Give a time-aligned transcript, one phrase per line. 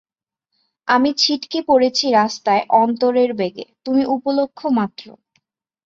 [0.87, 5.05] আমি ছিটকে পড়েছি রাস্তায় অন্তরের বেগে, তুমি উপলক্ষ্যমাত্র।